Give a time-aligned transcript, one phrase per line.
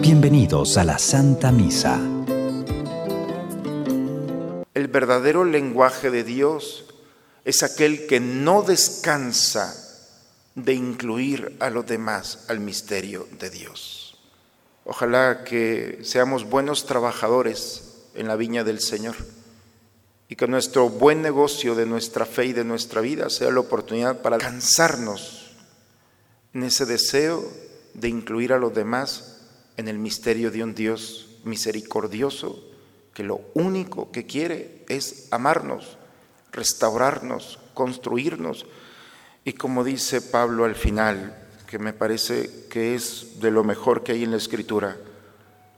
[0.00, 1.98] Bienvenidos a la Santa Misa.
[4.74, 6.84] El verdadero lenguaje de Dios
[7.44, 9.74] es aquel que no descansa
[10.54, 14.18] de incluir a los demás al misterio de Dios.
[14.84, 19.16] Ojalá que seamos buenos trabajadores en la viña del Señor
[20.28, 24.22] y que nuestro buen negocio de nuestra fe y de nuestra vida sea la oportunidad
[24.22, 25.41] para cansarnos
[26.54, 27.44] en ese deseo
[27.94, 29.40] de incluir a los demás
[29.76, 32.62] en el misterio de un Dios misericordioso
[33.14, 35.98] que lo único que quiere es amarnos,
[36.50, 38.66] restaurarnos, construirnos.
[39.44, 44.12] Y como dice Pablo al final, que me parece que es de lo mejor que
[44.12, 44.96] hay en la Escritura,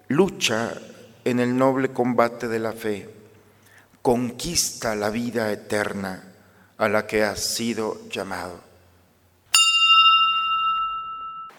[0.09, 0.75] lucha
[1.25, 3.09] en el noble combate de la fe,
[4.03, 6.33] conquista la vida eterna
[6.77, 8.64] a la que has sido llamado.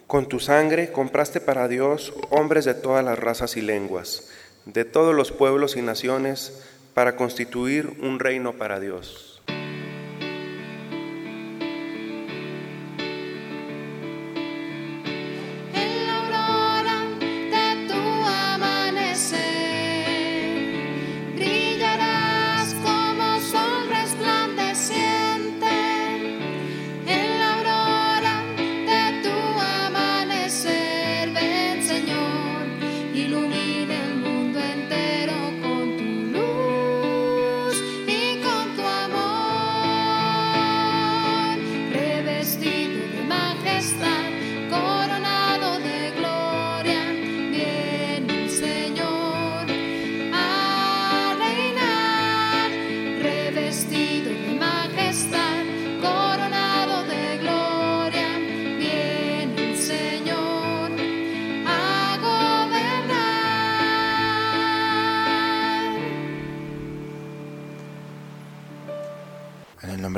[0.08, 4.30] Con tu sangre compraste para Dios hombres de todas las razas y lenguas,
[4.66, 9.35] de todos los pueblos y naciones, para constituir un reino para Dios.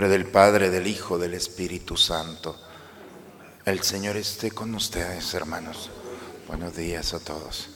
[0.05, 2.55] Del Padre, del Hijo, del Espíritu Santo.
[3.65, 5.89] El Señor esté con ustedes, hermanos.
[6.47, 7.69] Buenos días a todos.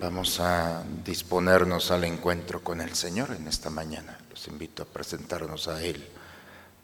[0.00, 4.18] Vamos a disponernos al encuentro con el Señor en esta mañana.
[4.30, 6.08] Los invito a presentarnos a Él,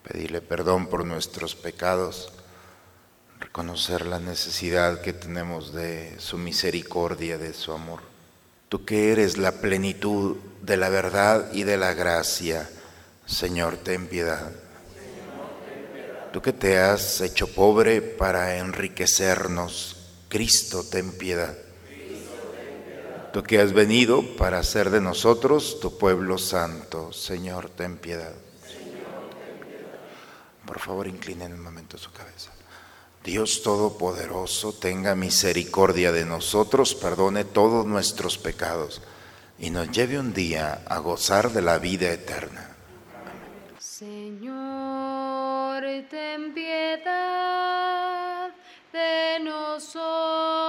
[0.03, 2.31] pedirle perdón por nuestros pecados,
[3.41, 8.01] reconocer la necesidad que tenemos de su misericordia, de su amor.
[8.69, 12.69] Tú que eres la plenitud de la verdad y de la gracia,
[13.29, 14.51] Señor, ten piedad.
[16.33, 19.97] Tú que te has hecho pobre para enriquecernos,
[20.29, 21.55] Cristo, ten piedad.
[23.33, 28.33] Tú que has venido para hacer de nosotros tu pueblo santo, Señor, ten piedad.
[30.67, 32.51] Por favor, inclinen un momento su cabeza.
[33.23, 39.03] Dios Todopoderoso, tenga misericordia de nosotros, perdone todos nuestros pecados
[39.59, 42.78] y nos lleve un día a gozar de la vida eterna.
[46.09, 48.51] Ten piedad
[48.93, 50.68] de nosotros.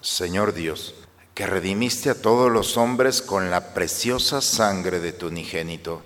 [0.00, 0.94] Señor Dios,
[1.34, 6.02] que redimiste a todos los hombres con la preciosa sangre de tu unigénito,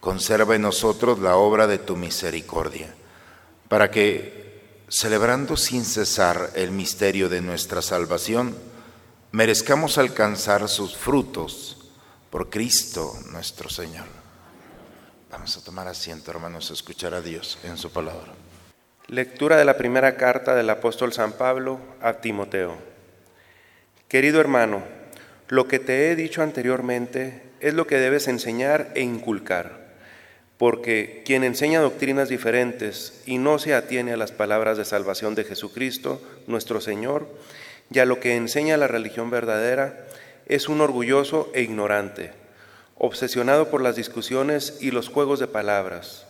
[0.00, 2.94] conserva en nosotros la obra de tu misericordia,
[3.68, 8.56] para que, celebrando sin cesar el misterio de nuestra salvación,
[9.32, 11.76] merezcamos alcanzar sus frutos
[12.30, 14.06] por Cristo nuestro Señor.
[15.30, 18.34] Vamos a tomar asiento, hermanos, a escuchar a Dios en su palabra.
[19.10, 22.76] Lectura de la primera carta del apóstol San Pablo a Timoteo.
[24.06, 24.84] Querido hermano,
[25.48, 29.96] lo que te he dicho anteriormente es lo que debes enseñar e inculcar,
[30.58, 35.42] porque quien enseña doctrinas diferentes y no se atiene a las palabras de salvación de
[35.42, 37.26] Jesucristo, nuestro Señor,
[37.90, 40.06] y a lo que enseña la religión verdadera,
[40.46, 42.30] es un orgulloso e ignorante,
[42.94, 46.29] obsesionado por las discusiones y los juegos de palabras.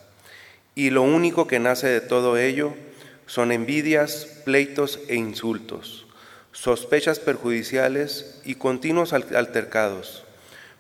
[0.75, 2.75] Y lo único que nace de todo ello
[3.26, 6.06] son envidias, pleitos e insultos,
[6.52, 10.25] sospechas perjudiciales y continuos altercados,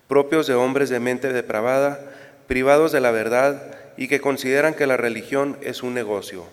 [0.08, 2.12] propios de hombres de mente depravada,
[2.46, 6.44] privados de la verdad y que consideran que la religión es un negocio.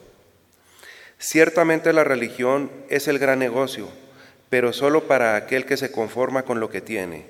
[1.18, 3.88] Ciertamente la religión es el gran negocio,
[4.50, 7.26] pero solo para aquel que se conforma con lo que tiene,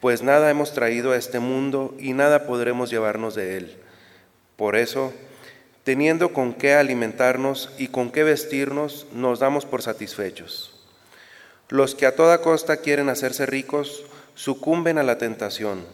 [0.00, 3.76] pues nada hemos traído a este mundo y nada podremos llevarnos de él.
[4.56, 5.12] Por eso,
[5.88, 10.78] teniendo con qué alimentarnos y con qué vestirnos, nos damos por satisfechos.
[11.70, 14.04] Los que a toda costa quieren hacerse ricos
[14.34, 15.86] sucumben a la tentación,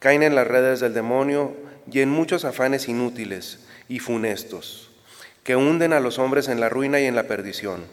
[0.00, 1.54] caen en las redes del demonio
[1.88, 4.90] y en muchos afanes inútiles y funestos,
[5.44, 7.84] que hunden a los hombres en la ruina y en la perdición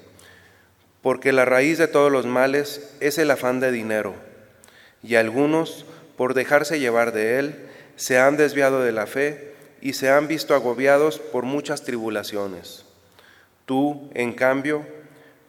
[1.04, 4.16] porque la raíz de todos los males es el afán de dinero,
[5.04, 5.86] y algunos,
[6.18, 10.56] por dejarse llevar de él, se han desviado de la fe y se han visto
[10.56, 12.86] agobiados por muchas tribulaciones.
[13.66, 14.86] Tú, en cambio,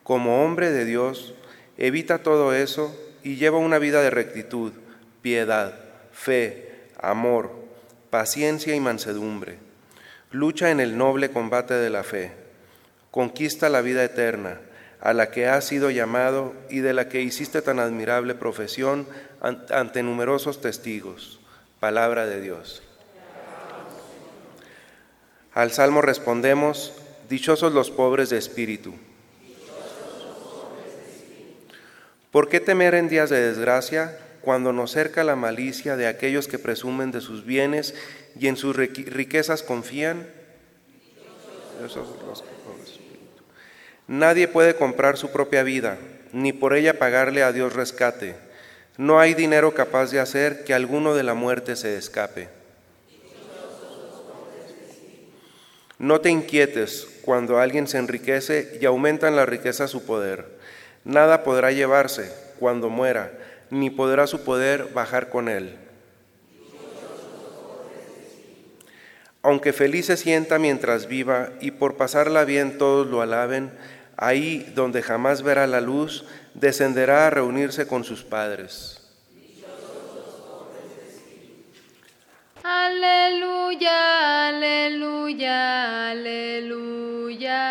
[0.03, 1.35] como hombre de Dios,
[1.77, 4.73] evita todo eso y lleva una vida de rectitud,
[5.23, 5.79] piedad,
[6.13, 7.53] fe, amor,
[8.11, 9.59] paciencia y mansedumbre.
[10.31, 12.33] Lucha en el noble combate de la fe.
[13.11, 14.61] Conquista la vida eterna
[15.01, 19.07] a la que has sido llamado y de la que hiciste tan admirable profesión
[19.41, 21.39] ante numerosos testigos.
[21.81, 22.83] Palabra de Dios.
[25.59, 26.93] Al salmo respondemos,
[27.29, 28.95] Dichosos los pobres de espíritu.
[32.31, 36.61] ¿Por qué temer en días de desgracia cuando nos cerca la malicia de aquellos que
[36.61, 37.97] presumen de sus bienes
[38.39, 40.29] y en sus riquezas confían?
[44.07, 45.99] Nadie puede comprar su propia vida,
[46.33, 48.37] ni por ella pagarle a Dios rescate.
[48.97, 52.58] No hay dinero capaz de hacer que alguno de la muerte se escape.
[55.99, 60.47] No te inquietes cuando alguien se enriquece y aumenta en la riqueza su poder.
[61.05, 63.33] Nada podrá llevarse cuando muera,
[63.71, 65.77] ni podrá su poder bajar con él.
[69.43, 73.71] Aunque feliz se sienta mientras viva y por pasarla bien todos lo alaben,
[74.21, 76.25] Ahí donde jamás verá la luz,
[76.55, 78.98] descenderá a reunirse con sus padres.
[82.71, 87.65] Aleluya, aleluya, aleluya.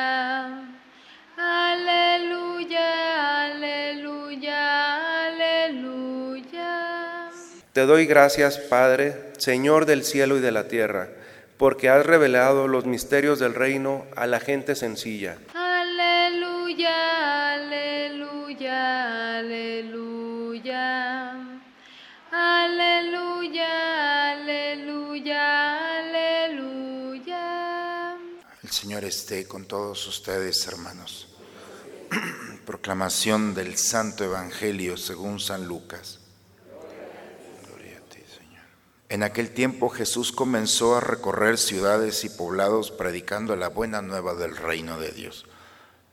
[1.38, 7.30] Aleluya, aleluya, aleluya.
[7.74, 11.10] Te doy gracias, Padre, Señor del cielo y de la tierra,
[11.58, 15.38] porque has revelado los misterios del reino a la gente sencilla.
[15.54, 21.47] Aleluya, aleluya, aleluya.
[22.40, 27.44] Aleluya, aleluya, aleluya.
[28.62, 31.30] El Señor esté con todos ustedes, hermanos.
[32.68, 36.20] Proclamación del Santo Evangelio según San Lucas.
[37.66, 38.62] Gloria a ti, Señor.
[39.10, 44.56] En aquel tiempo Jesús comenzó a recorrer ciudades y poblados predicando la buena nueva del
[44.56, 45.48] reino de Dios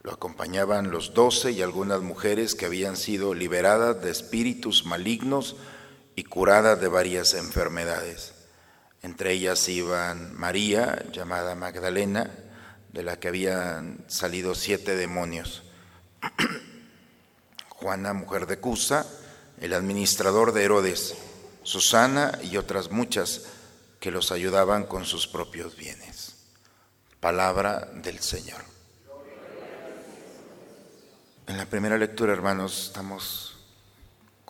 [0.03, 5.57] lo acompañaban los doce y algunas mujeres que habían sido liberadas de espíritus malignos
[6.17, 8.35] y curadas de varias enfermedades.
[9.03, 12.31] Entre ellas iban María, llamada Magdalena,
[12.93, 15.65] de la que habían salido siete demonios,
[17.69, 19.05] Juana, mujer de Cusa,
[19.61, 21.15] el administrador de Herodes,
[21.63, 23.43] Susana y otras muchas
[24.01, 26.35] que los ayudaban con sus propios bienes.
[27.21, 28.63] Palabra del Señor.
[31.47, 33.54] En la primera lectura, hermanos, estamos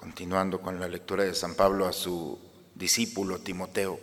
[0.04, 2.38] continuando con la lectura de San Pablo a su
[2.74, 3.98] discípulo Timoteo.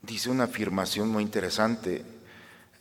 [0.00, 2.04] Dice una afirmación muy interesante.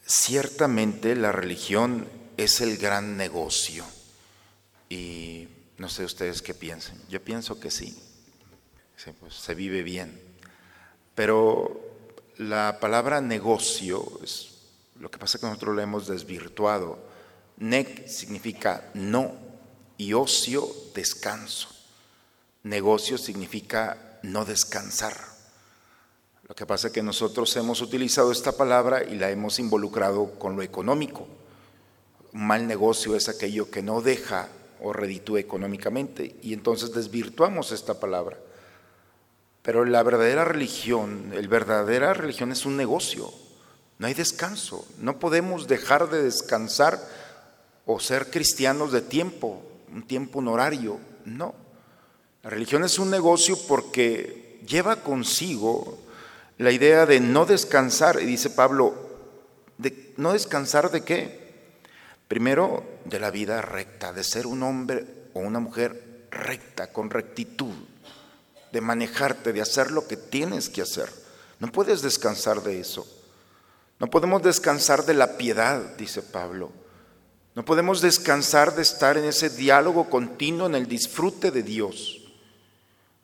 [0.06, 3.84] Ciertamente la religión es el gran negocio.
[4.88, 5.48] Y
[5.80, 6.96] no sé ustedes qué piensen.
[7.10, 7.98] Yo pienso que sí.
[9.20, 10.22] Pues, se vive bien.
[11.16, 11.82] Pero
[12.38, 14.60] la palabra negocio es
[15.00, 17.00] lo que pasa es que nosotros lo hemos desvirtuado
[17.58, 19.43] Nec significa no
[20.04, 21.70] y ocio, descanso.
[22.64, 25.16] Negocio significa no descansar.
[26.46, 30.58] Lo que pasa es que nosotros hemos utilizado esta palabra y la hemos involucrado con
[30.58, 31.26] lo económico.
[32.34, 34.50] Un mal negocio es aquello que no deja
[34.82, 38.38] o reditúa económicamente y entonces desvirtuamos esta palabra.
[39.62, 43.32] Pero la verdadera religión, el verdadera religión es un negocio.
[44.00, 44.86] No hay descanso.
[44.98, 47.00] No podemos dejar de descansar
[47.86, 51.00] o ser cristianos de tiempo, un tiempo, un horario.
[51.26, 51.56] No.
[52.42, 56.00] La religión es un negocio porque lleva consigo
[56.58, 58.96] la idea de no descansar, y dice Pablo,
[59.78, 61.44] de no descansar de qué?
[62.28, 67.74] Primero, de la vida recta, de ser un hombre o una mujer recta, con rectitud,
[68.72, 71.10] de manejarte, de hacer lo que tienes que hacer.
[71.60, 73.06] No puedes descansar de eso.
[74.00, 76.72] No podemos descansar de la piedad, dice Pablo.
[77.56, 82.22] No podemos descansar de estar en ese diálogo continuo, en el disfrute de Dios.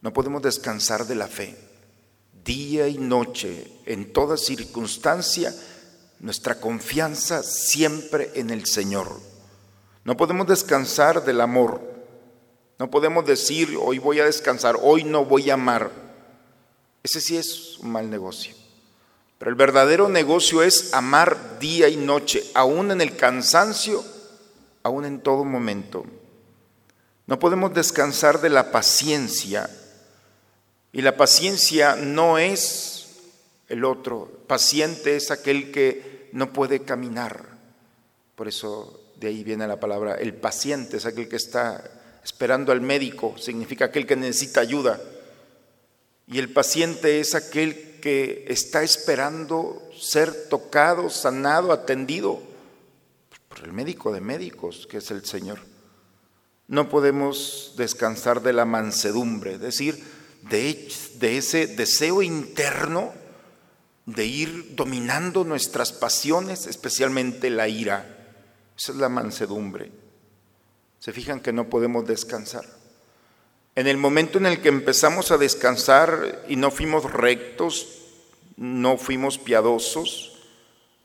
[0.02, 1.58] No podemos descansar de la fe.
[2.44, 5.54] Día y noche, en toda circunstancia,
[6.20, 9.20] nuestra confianza siempre en el Señor.
[10.04, 11.82] No podemos descansar del amor.
[12.78, 15.92] No podemos decir, hoy voy a descansar, hoy no voy a amar.
[17.02, 18.56] Ese sí es un mal negocio.
[19.40, 24.04] Pero el verdadero negocio es amar día y noche, aún en el cansancio
[24.84, 26.06] aún en todo momento.
[27.28, 29.70] No podemos descansar de la paciencia.
[30.92, 33.10] Y la paciencia no es
[33.68, 34.32] el otro.
[34.48, 37.46] Paciente es aquel que no puede caminar.
[38.36, 40.16] Por eso de ahí viene la palabra.
[40.16, 41.84] El paciente es aquel que está
[42.24, 43.36] esperando al médico.
[43.38, 45.00] Significa aquel que necesita ayuda.
[46.26, 52.49] Y el paciente es aquel que está esperando ser tocado, sanado, atendido
[53.62, 55.60] el médico de médicos, que es el Señor.
[56.68, 60.04] No podemos descansar de la mansedumbre, es decir,
[60.50, 63.14] de, de ese deseo interno
[64.06, 68.38] de ir dominando nuestras pasiones, especialmente la ira.
[68.78, 69.92] Esa es la mansedumbre.
[71.00, 72.66] Se fijan que no podemos descansar.
[73.76, 78.00] En el momento en el que empezamos a descansar y no fuimos rectos,
[78.58, 80.39] no fuimos piadosos,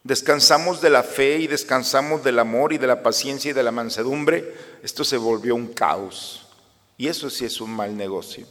[0.04, 3.72] descansamos de la fe y descansamos del amor y de la paciencia y de la
[3.72, 6.46] mansedumbre, esto se volvió un caos.
[6.96, 8.46] Y eso sí es un mal negocio.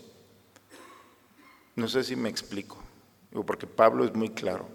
[1.76, 2.78] No sé si me explico,
[3.46, 4.68] porque Pablo es muy claro.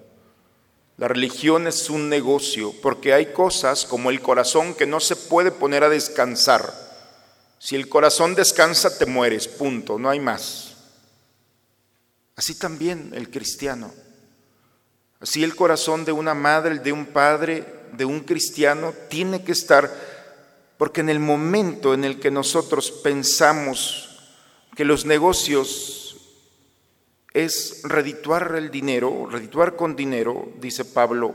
[0.96, 5.52] La religión es un negocio porque hay cosas como el corazón que no se puede
[5.52, 6.74] poner a descansar.
[7.60, 10.76] Si el corazón descansa, te mueres, punto, no hay más.
[12.34, 13.92] Así también el cristiano.
[15.20, 19.92] Así el corazón de una madre, de un padre, de un cristiano, tiene que estar,
[20.76, 24.20] porque en el momento en el que nosotros pensamos
[24.76, 26.16] que los negocios
[27.34, 31.34] es redituar el dinero, redituar con dinero, dice Pablo,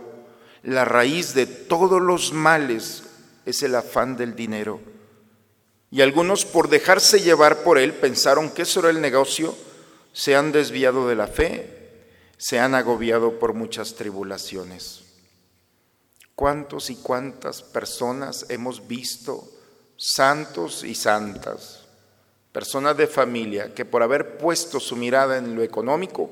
[0.63, 3.03] la raíz de todos los males
[3.45, 4.79] es el afán del dinero.
[5.91, 9.55] Y algunos por dejarse llevar por él pensaron que eso era el negocio,
[10.13, 11.82] se han desviado de la fe,
[12.43, 15.05] se han agobiado por muchas tribulaciones.
[16.35, 19.49] ¿Cuántos y cuántas personas hemos visto,
[19.95, 21.85] santos y santas,
[22.51, 26.29] personas de familia, que por haber puesto su mirada en lo económico,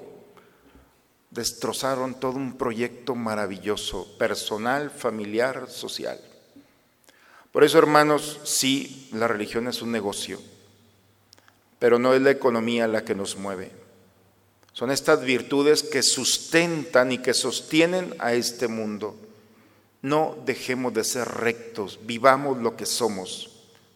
[1.30, 6.20] destrozaron todo un proyecto maravilloso, personal, familiar, social?
[7.54, 10.42] Por eso, hermanos, sí, la religión es un negocio,
[11.80, 13.81] pero no es la economía la que nos mueve.
[14.74, 19.16] Son estas virtudes que sustentan y que sostienen a este mundo.
[20.02, 23.52] No dejemos de ser rectos, vivamos lo que somos.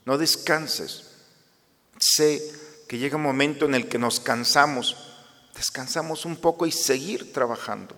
[0.06, 1.12] No descanses.
[2.00, 2.42] Sé
[2.88, 4.96] que llega un momento en el que nos cansamos.
[5.56, 7.96] Descansamos un poco y seguir trabajando.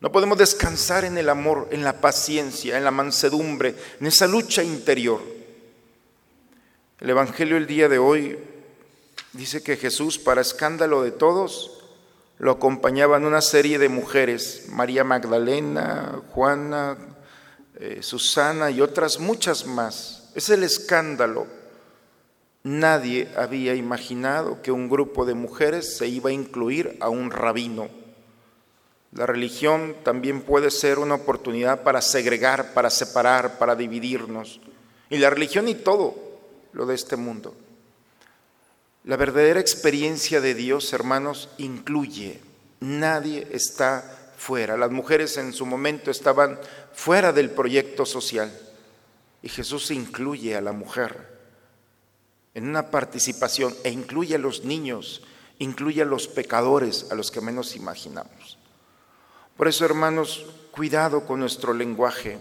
[0.00, 4.62] No podemos descansar en el amor, en la paciencia, en la mansedumbre, en esa lucha
[4.62, 5.20] interior.
[7.00, 8.38] El Evangelio el día de hoy
[9.32, 11.73] dice que Jesús, para escándalo de todos,
[12.38, 16.96] lo acompañaban una serie de mujeres, María Magdalena, Juana,
[17.76, 20.30] eh, Susana y otras muchas más.
[20.34, 21.46] Es el escándalo.
[22.64, 27.88] Nadie había imaginado que un grupo de mujeres se iba a incluir a un rabino.
[29.12, 34.60] La religión también puede ser una oportunidad para segregar, para separar, para dividirnos.
[35.08, 36.16] Y la religión y todo
[36.72, 37.54] lo de este mundo.
[39.04, 42.40] La verdadera experiencia de Dios, hermanos, incluye.
[42.80, 44.78] Nadie está fuera.
[44.78, 46.58] Las mujeres en su momento estaban
[46.94, 48.50] fuera del proyecto social.
[49.42, 51.34] Y Jesús incluye a la mujer
[52.54, 55.22] en una participación e incluye a los niños,
[55.58, 58.58] incluye a los pecadores, a los que menos imaginamos.
[59.56, 62.38] Por eso, hermanos, cuidado con nuestro lenguaje,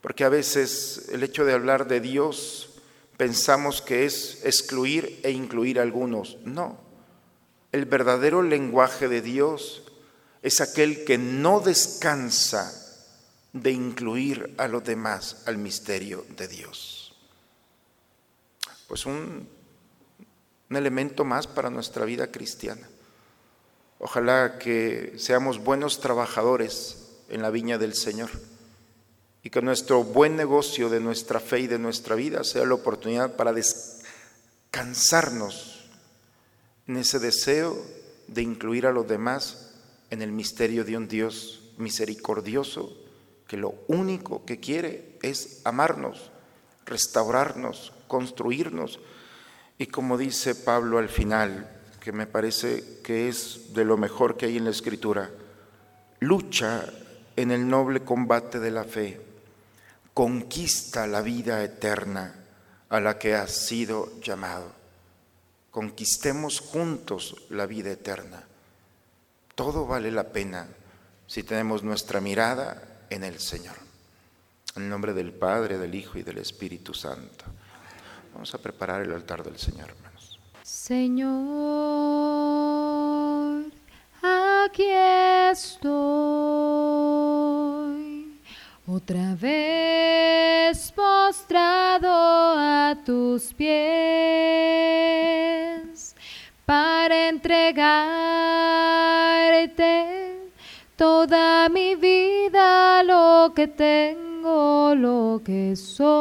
[0.00, 2.71] porque a veces el hecho de hablar de Dios
[3.22, 6.38] pensamos que es excluir e incluir a algunos.
[6.44, 6.76] No,
[7.70, 9.84] el verdadero lenguaje de Dios
[10.42, 12.74] es aquel que no descansa
[13.52, 17.14] de incluir a los demás al misterio de Dios.
[18.88, 19.48] Pues un,
[20.68, 22.88] elemento más para nuestra vida cristiana.
[24.00, 28.30] Ojalá que seamos buenos trabajadores en la viña del Señor
[29.42, 33.36] y que nuestro buen negocio de nuestra fe y de nuestra vida sea la oportunidad
[33.36, 35.90] para descansarnos
[36.86, 37.76] en ese deseo
[38.28, 39.74] de incluir a los demás
[40.10, 42.96] en el misterio de un Dios misericordioso
[43.48, 46.30] que lo único que quiere es amarnos,
[46.86, 49.00] restaurarnos, construirnos.
[49.76, 51.68] Y como dice Pablo al final,
[52.00, 55.30] que me parece que es de lo mejor que hay en la escritura,
[56.20, 56.86] lucha
[57.36, 59.20] en el noble combate de la fe,
[60.14, 62.34] conquista la vida eterna
[62.88, 64.72] a la que has sido llamado.
[65.70, 68.44] Conquistemos juntos la vida eterna.
[69.54, 70.68] Todo vale la pena
[71.26, 73.76] si tenemos nuestra mirada en el Señor.
[74.76, 77.44] En nombre del Padre, del Hijo y del Espíritu Santo.
[78.32, 80.38] Vamos a preparar el altar del Señor, hermanos.
[80.62, 81.32] Señor,
[84.22, 84.88] aquí
[85.50, 85.90] estoy,
[88.94, 93.72] otra vez postrado a tus pies
[96.66, 98.02] para entregarte
[100.94, 106.12] toda mi vida, lo que tengo, lo que soy.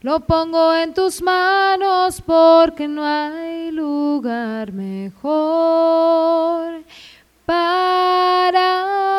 [0.00, 5.94] Lo pongo en tus manos porque no hay lugar mejor
[7.46, 9.13] para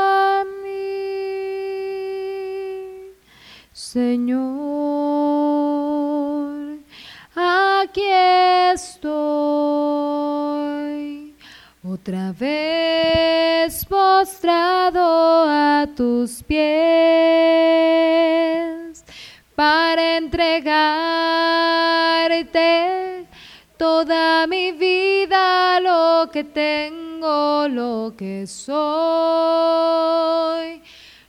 [3.96, 4.36] Señor.
[7.34, 8.04] Aquí
[8.74, 9.06] estoy
[11.82, 16.66] otra vez postrado a tus pies
[19.56, 20.76] para entregarte
[23.78, 29.96] toda mi vida, lo que tengo, lo que soy.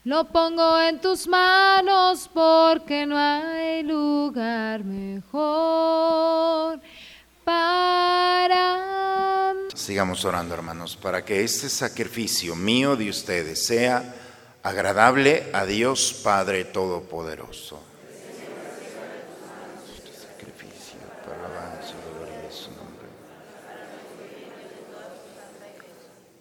[0.06, 6.78] Lo pongo en tus manos porque no hay lugar mejor
[7.42, 8.76] para.
[9.74, 14.14] Sigamos orando, hermanos, para que este sacrificio mío de ustedes sea
[14.62, 17.82] agradable a Dios Padre Todopoderoso.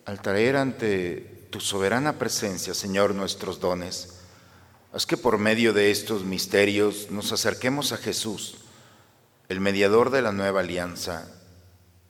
[0.05, 4.15] Al traer ante tu soberana presencia, Señor, nuestros dones,
[4.93, 8.57] haz que por medio de estos misterios nos acerquemos a Jesús,
[9.49, 11.27] el mediador de la nueva alianza,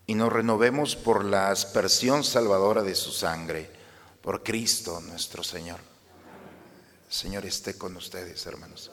[0.08, 3.69] y nos renovemos por la aspersión salvadora de su sangre,
[4.21, 5.80] por Cristo nuestro Señor.
[7.10, 8.91] Señor esté con ustedes, hermanos.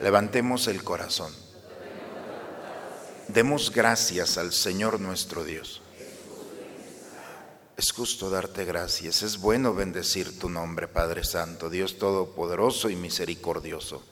[0.00, 1.32] Levantemos el corazón.
[3.28, 5.80] Demos gracias al Señor nuestro Dios.
[7.76, 14.04] Es justo darte gracias, es bueno bendecir tu nombre, Padre Santo, Dios Todopoderoso y Misericordioso,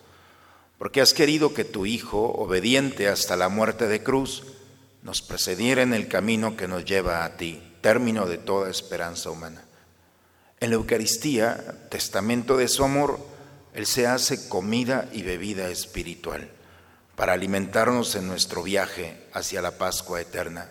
[0.78, 4.42] porque has querido que tu Hijo, obediente hasta la muerte de cruz,
[5.04, 9.64] nos precediera en el camino que nos lleva a ti, término de toda esperanza humana.
[10.58, 13.20] En la Eucaristía, testamento de su amor,
[13.74, 16.50] Él se hace comida y bebida espiritual
[17.14, 20.68] para alimentarnos en nuestro viaje hacia la Pascua eterna.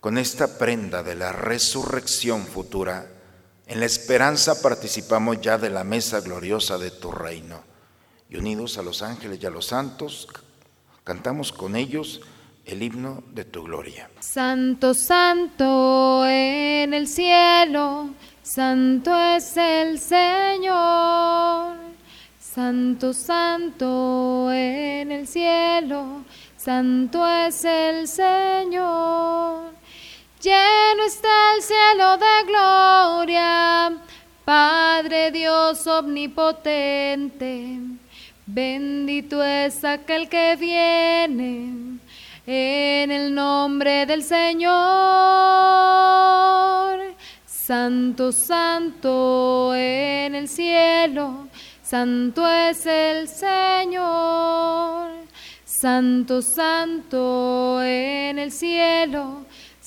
[0.00, 3.06] Con esta prenda de la resurrección futura,
[3.66, 7.64] en la esperanza participamos ya de la mesa gloriosa de tu reino.
[8.30, 10.28] Y unidos a los ángeles y a los santos,
[11.02, 12.20] cantamos con ellos
[12.64, 14.08] el himno de tu gloria.
[14.20, 18.10] Santo, santo en el cielo,
[18.42, 21.76] santo es el Señor.
[22.38, 26.24] Santo, santo en el cielo,
[26.56, 29.77] santo es el Señor.
[30.40, 33.98] Lleno está el cielo de gloria,
[34.44, 37.78] Padre Dios omnipotente.
[38.46, 41.98] Bendito es aquel que viene
[42.46, 44.68] en el nombre del Señor.
[47.44, 51.48] Santo, santo en el cielo,
[51.82, 55.18] santo es el Señor.
[55.64, 59.44] Santo, santo en el cielo,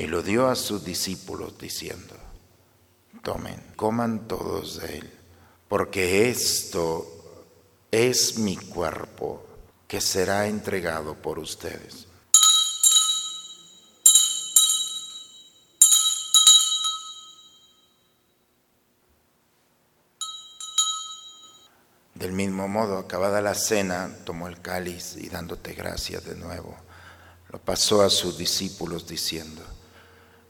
[0.00, 2.16] y lo dio a sus discípulos diciendo,
[3.22, 5.12] tomen, coman todos de él,
[5.68, 7.06] porque esto
[7.90, 9.44] es mi cuerpo
[9.86, 12.06] que será entregado por ustedes.
[22.14, 26.74] Del mismo modo, acabada la cena, tomó el cáliz y dándote gracias de nuevo,
[27.50, 29.62] lo pasó a sus discípulos diciendo,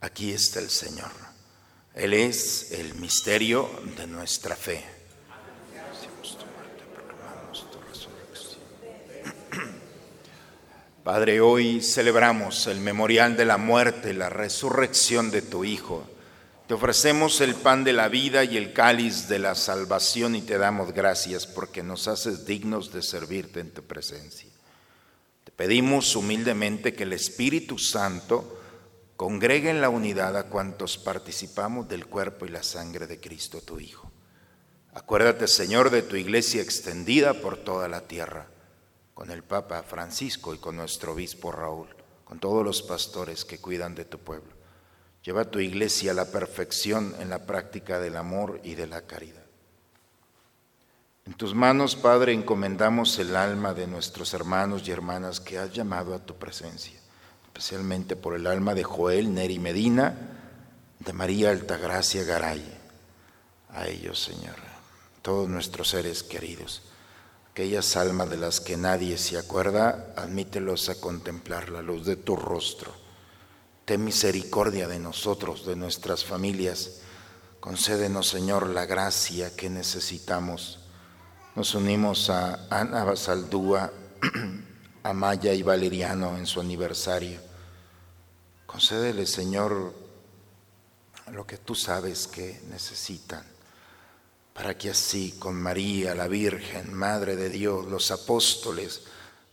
[0.00, 1.10] Aquí está el Señor.
[1.94, 4.82] Él es el misterio de nuestra fe.
[11.04, 16.08] Padre, hoy celebramos el memorial de la muerte la resurrección de tu Hijo.
[16.66, 20.56] Te ofrecemos el pan de la vida y el cáliz de la salvación y te
[20.56, 24.48] damos gracias porque nos haces dignos de servirte en tu presencia.
[25.44, 28.59] Te pedimos humildemente que el Espíritu Santo
[29.20, 33.78] Congregue en la unidad a cuantos participamos del cuerpo y la sangre de Cristo tu
[33.78, 34.10] Hijo.
[34.94, 38.46] Acuérdate, Señor, de tu iglesia extendida por toda la tierra,
[39.12, 41.88] con el Papa Francisco y con nuestro obispo Raúl,
[42.24, 44.54] con todos los pastores que cuidan de tu pueblo.
[45.22, 49.44] Lleva tu iglesia a la perfección en la práctica del amor y de la caridad.
[51.26, 56.14] En tus manos, Padre, encomendamos el alma de nuestros hermanos y hermanas que has llamado
[56.14, 56.99] a tu presencia
[57.52, 60.14] especialmente por el alma de Joel Neri Medina,
[61.00, 62.64] de María Altagracia Garay.
[63.70, 64.54] A ellos, Señor,
[65.20, 66.82] todos nuestros seres queridos,
[67.50, 72.36] aquellas almas de las que nadie se acuerda, admítelos a contemplar la luz de tu
[72.36, 72.92] rostro.
[73.84, 77.00] Ten misericordia de nosotros, de nuestras familias.
[77.58, 80.78] Concédenos, Señor, la gracia que necesitamos.
[81.56, 83.92] Nos unimos a Ana Basaldúa,
[85.02, 87.40] a Maya y Valeriano en su aniversario.
[88.66, 89.94] Concédele, Señor,
[91.32, 93.44] lo que tú sabes que necesitan,
[94.52, 99.02] para que así con María, la Virgen, Madre de Dios, los apóstoles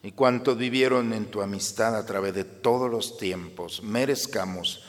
[0.04, 4.84] y cuantos vivieron en tu amistad a través de todos los tiempos, merezcamos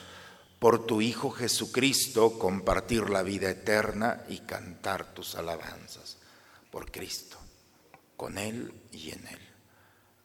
[0.59, 6.19] por tu Hijo Jesucristo compartir la vida eterna y cantar tus alabanzas
[6.71, 7.37] por Cristo,
[8.17, 9.48] con Él y en Él.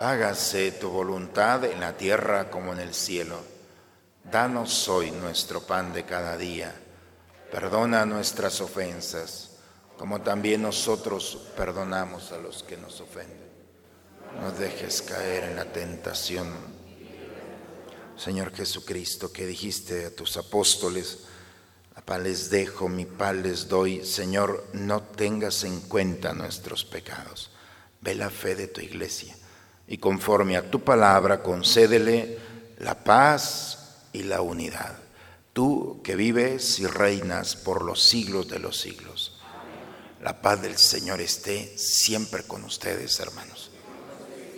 [0.00, 3.40] Hágase tu voluntad en la tierra como en el cielo.
[4.30, 6.72] Danos hoy nuestro pan de cada día.
[7.50, 9.56] Perdona nuestras ofensas,
[9.96, 13.48] como también nosotros perdonamos a los que nos ofenden.
[14.40, 16.46] No dejes caer en la tentación.
[18.16, 21.24] Señor Jesucristo, que dijiste a tus apóstoles,
[21.96, 24.06] la paz les dejo, mi paz les doy.
[24.06, 27.50] Señor, no tengas en cuenta nuestros pecados.
[28.00, 29.34] Ve la fe de tu iglesia
[29.88, 32.38] y conforme a tu palabra concédele
[32.78, 34.96] la paz y la unidad.
[35.52, 39.40] Tú que vives y reinas por los siglos de los siglos.
[40.22, 43.70] La paz del Señor esté siempre con ustedes, hermanos.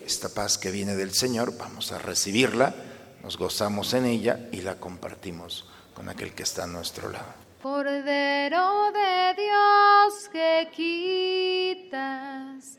[0.05, 2.75] Esta paz que viene del Señor, vamos a recibirla,
[3.23, 7.35] nos gozamos en ella y la compartimos con aquel que está a nuestro lado.
[7.62, 12.79] Cordero de Dios que quitas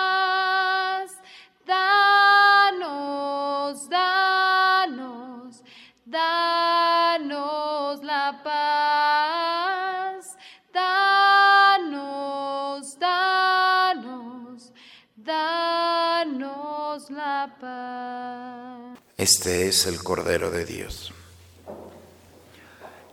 [17.11, 18.99] la paz.
[19.17, 21.13] Este es el Cordero de Dios,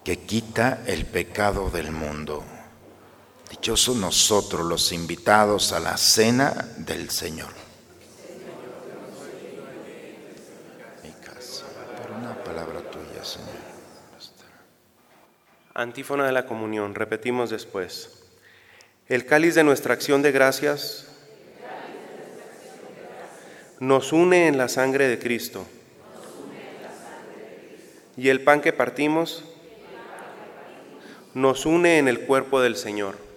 [0.05, 2.45] que quita el pecado del mundo.
[3.51, 7.51] Dichosos nosotros los invitados a la cena del Señor.
[11.03, 11.65] Mi casa,
[11.97, 13.69] por una palabra tuya, Señor.
[15.75, 18.23] Antífona de la comunión, repetimos después.
[19.09, 21.09] El cáliz de nuestra acción de gracias
[23.81, 25.65] nos une en la sangre de Cristo.
[28.17, 29.45] Y el pan que partimos
[31.35, 33.28] nos une en el cuerpo del Señor.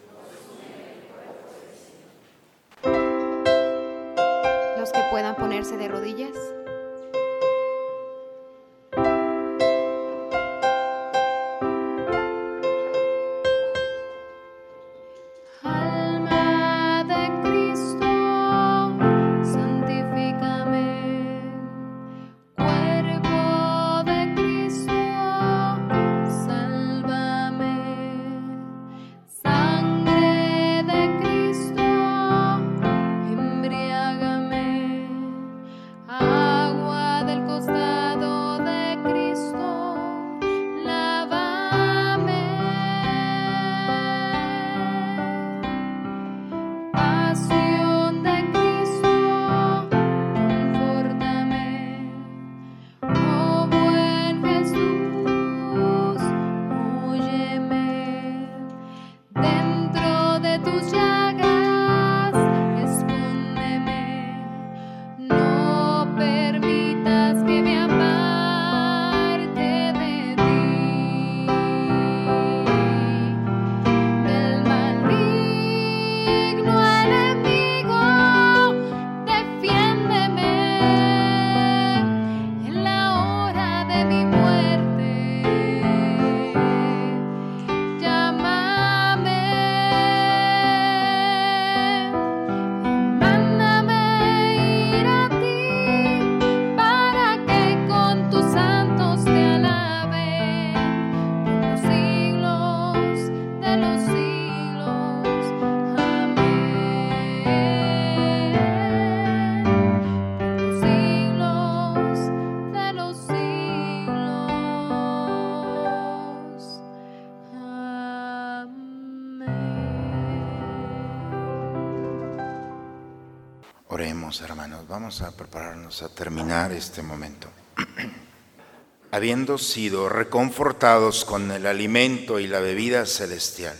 [124.91, 127.47] Vamos a prepararnos a terminar este momento.
[129.12, 133.77] Habiendo sido reconfortados con el alimento y la bebida celestial,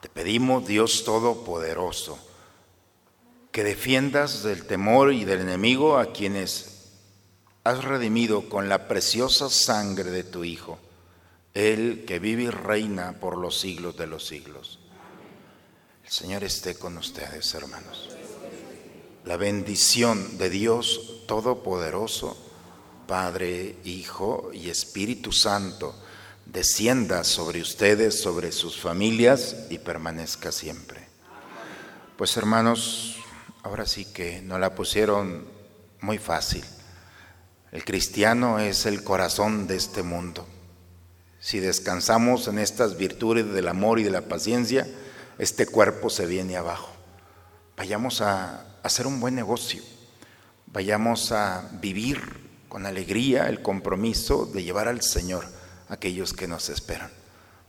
[0.00, 2.20] te pedimos, Dios Todopoderoso,
[3.50, 6.92] que defiendas del temor y del enemigo a quienes
[7.64, 10.78] has redimido con la preciosa sangre de tu Hijo,
[11.54, 14.78] Él que vive y reina por los siglos de los siglos.
[16.04, 18.08] El Señor esté con ustedes, hermanos.
[19.24, 22.36] La bendición de Dios Todopoderoso,
[23.06, 25.94] Padre, Hijo y Espíritu Santo,
[26.46, 31.06] descienda sobre ustedes, sobre sus familias y permanezca siempre.
[32.16, 33.16] Pues hermanos,
[33.62, 35.46] ahora sí que nos la pusieron
[36.00, 36.64] muy fácil.
[37.70, 40.46] El cristiano es el corazón de este mundo.
[41.38, 44.88] Si descansamos en estas virtudes del amor y de la paciencia,
[45.38, 46.90] este cuerpo se viene abajo.
[47.76, 49.82] Vayamos a hacer un buen negocio.
[50.66, 52.20] Vayamos a vivir
[52.68, 55.46] con alegría el compromiso de llevar al Señor
[55.88, 57.10] a aquellos que nos esperan.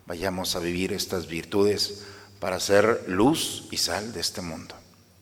[0.06, 2.04] Vayamos a vivir estas virtudes
[2.40, 4.76] para ser luz y sal de este mundo.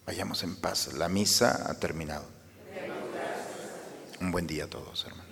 [0.05, 0.93] Vayamos en paz.
[0.93, 2.25] La misa ha terminado.
[4.21, 5.26] Un buen día a todos, hermanos.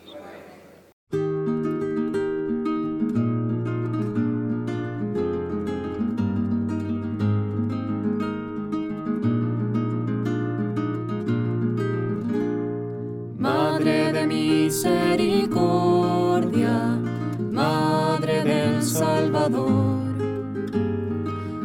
[18.86, 20.04] Salvador,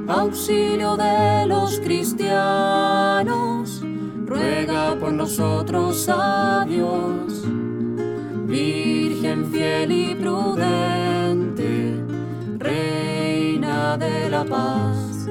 [0.09, 3.83] auxilio de los cristianos,
[4.27, 7.45] ruega por nosotros a Dios.
[8.47, 12.03] Virgen fiel y prudente,
[12.59, 15.29] Reina de la paz,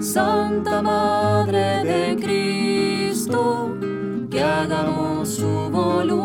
[0.00, 3.74] Santa Madre de Cristo,
[4.30, 6.21] que hagamos su voluntad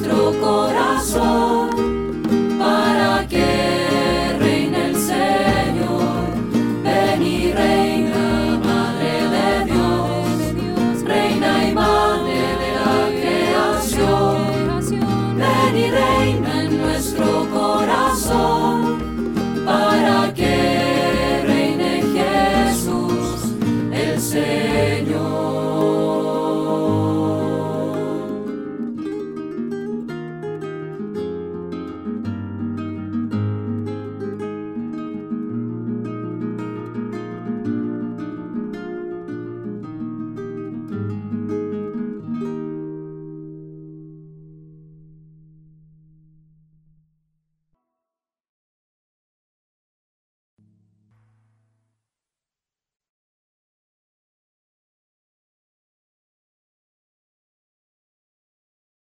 [0.00, 0.61] nuestro corazón.